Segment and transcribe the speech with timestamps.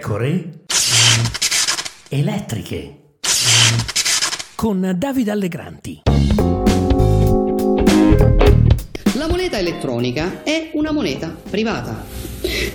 [0.00, 0.48] pecore
[2.08, 3.16] elettriche
[4.54, 6.00] con Davide Allegranti.
[9.16, 12.02] La moneta elettronica è una moneta privata.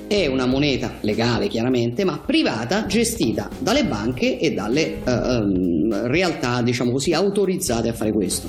[0.06, 6.62] È una moneta legale chiaramente, ma privata gestita dalle banche e dalle uh, um, realtà,
[6.62, 8.48] diciamo così, autorizzate a fare questo.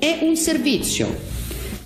[0.00, 1.14] È un servizio.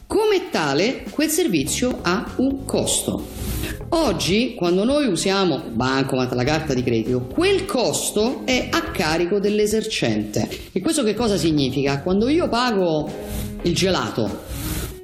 [0.07, 3.80] Come tale, quel servizio ha un costo.
[3.93, 10.48] Oggi, quando noi usiamo bancomat, la carta di credito, quel costo è a carico dell'esercente.
[10.70, 12.01] E questo che cosa significa?
[12.01, 13.10] Quando io pago
[13.62, 14.42] il gelato,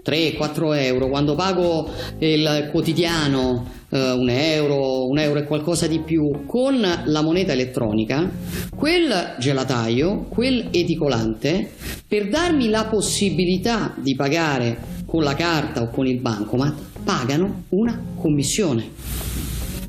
[0.05, 6.45] 3-4 euro, quando pago il quotidiano, eh, un euro, un euro e qualcosa di più,
[6.47, 8.30] con la moneta elettronica,
[8.73, 11.73] quel gelataio, quel edicolante,
[12.06, 16.75] per darmi la possibilità di pagare con la carta o con il bancomat,
[17.06, 18.91] pagano una commissione.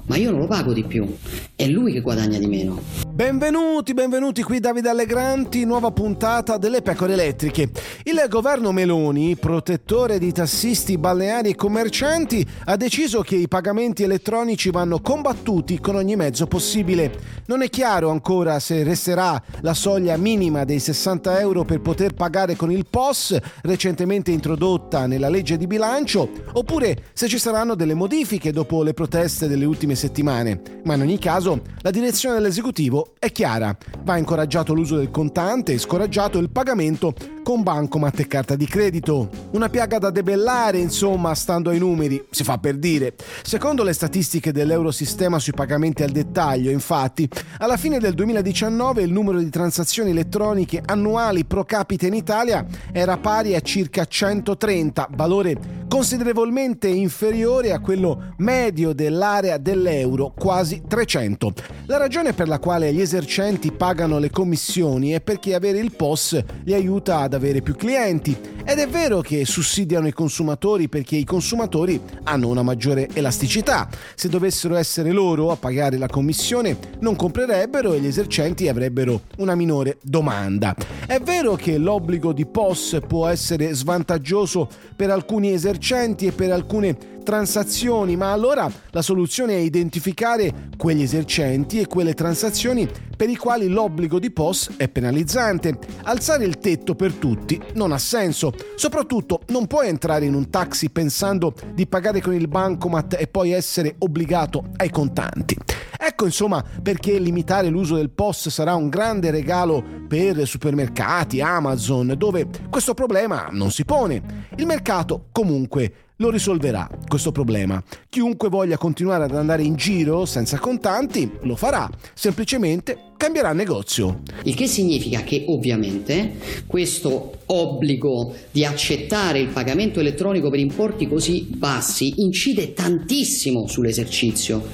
[0.05, 1.12] Ma io non lo pago di più,
[1.57, 2.79] è lui che guadagna di meno.
[3.11, 7.72] Benvenuti, benvenuti qui Davide Allegranti, nuova puntata delle pecore elettriche.
[8.03, 14.69] Il governo Meloni, protettore di tassisti, balneari e commercianti, ha deciso che i pagamenti elettronici
[14.69, 17.11] vanno combattuti con ogni mezzo possibile.
[17.47, 22.55] Non è chiaro ancora se resterà la soglia minima dei 60 euro per poter pagare
[22.55, 28.52] con il POS, recentemente introdotta nella legge di bilancio, oppure se ci saranno delle modifiche
[28.52, 30.61] dopo le proteste delle ultime settimane.
[30.83, 31.45] Ma in ogni caso
[31.81, 33.76] la direzione dell'esecutivo è chiara.
[34.03, 39.30] Va incoraggiato l'uso del contante e scoraggiato il pagamento con bancomat e carta di credito.
[39.52, 43.16] Una piaga da debellare, insomma, stando ai numeri, si fa per dire.
[43.44, 49.39] Secondo le statistiche dell'Eurosistema sui pagamenti al dettaglio, infatti, alla fine del 2019 il numero
[49.39, 56.88] di transazioni elettroniche annuali pro capite in Italia era pari a circa 130, valore considerevolmente
[56.88, 61.53] inferiore a quello medio dell'area dell'euro, quasi 300.
[61.85, 66.43] La ragione per la quale gli esercenti pagano le commissioni è perché avere il POS
[66.63, 71.23] li aiuta ad avere più clienti ed è vero che sussidiano i consumatori perché i
[71.23, 73.88] consumatori hanno una maggiore elasticità.
[74.14, 79.56] Se dovessero essere loro a pagare la commissione non comprerebbero e gli esercenti avrebbero una
[79.56, 80.76] minore domanda.
[81.06, 84.67] È vero che l'obbligo di POS può essere svantaggioso
[84.98, 91.77] per alcuni esercenti e per alcune transazioni, ma allora la soluzione è identificare quegli esercenti
[91.77, 95.77] e quelle transazioni per i quali l'obbligo di POS è penalizzante.
[96.04, 100.89] Alzare il tetto per tutti non ha senso, soprattutto non puoi entrare in un taxi
[100.89, 105.58] pensando di pagare con il bancomat e poi essere obbligato ai contanti.
[105.99, 112.48] Ecco insomma perché limitare l'uso del POS sarà un grande regalo per supermercati, Amazon, dove
[112.70, 114.45] questo problema non si pone.
[114.55, 117.82] Il mercato comunque lo risolverà questo problema.
[118.10, 124.22] Chiunque voglia continuare ad andare in giro senza contanti lo farà, semplicemente cambierà negozio.
[124.44, 126.36] Il che significa che ovviamente
[126.66, 134.66] questo obbligo di accettare il pagamento elettronico per importi così bassi incide tantissimo sull'esercizio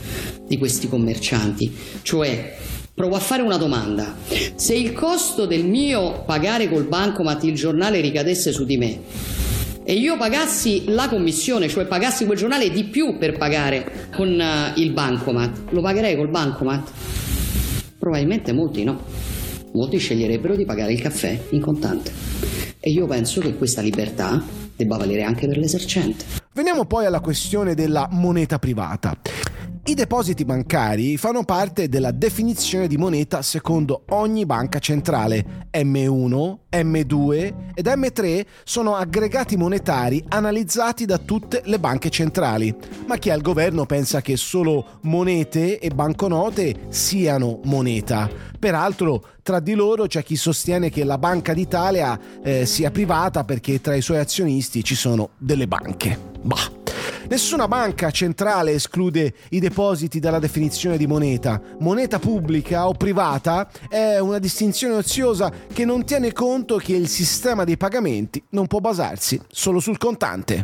[0.47, 2.55] di questi commercianti, cioè
[2.95, 4.15] Provo a fare una domanda.
[4.53, 9.01] Se il costo del mio pagare col bancomat il giornale ricadesse su di me,
[9.85, 14.79] e io pagassi la commissione, cioè pagassi quel giornale di più per pagare con uh,
[14.79, 16.91] il bancomat, lo pagherei col bancomat?
[17.99, 19.01] Probabilmente molti no.
[19.73, 22.11] Molti sceglierebbero di pagare il caffè in contante.
[22.79, 24.41] E io penso che questa libertà
[24.75, 26.25] debba valere anche per l'esercente.
[26.53, 29.17] Veniamo poi alla questione della moneta privata.
[29.85, 35.67] I depositi bancari fanno parte della definizione di moneta secondo ogni banca centrale.
[35.73, 42.73] M1, M2 ed M3 sono aggregati monetari analizzati da tutte le banche centrali,
[43.07, 48.29] ma chi al governo pensa che solo monete e banconote siano moneta.
[48.57, 53.81] Peraltro, tra di loro c'è chi sostiene che la Banca d'Italia eh, sia privata perché
[53.81, 56.17] tra i suoi azionisti ci sono delle banche.
[56.41, 56.82] Bah.
[57.33, 61.59] Nessuna banca centrale esclude i depositi dalla definizione di moneta.
[61.79, 67.63] Moneta pubblica o privata è una distinzione oziosa che non tiene conto che il sistema
[67.63, 70.61] dei pagamenti non può basarsi solo sul contante.